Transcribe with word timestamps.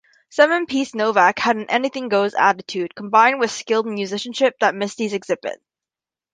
Seven-piece 0.31 0.95
Novak 0.95 1.37
had 1.37 1.57
an 1.57 1.67
"anything 1.69 2.09
goes" 2.09 2.33
attitude 2.33 2.95
combined 2.95 3.39
with 3.39 3.51
skilled 3.51 3.85
musicianship 3.85 4.57
that 4.59 4.73
Misty's 4.73 5.13
exhibit. 5.13 5.61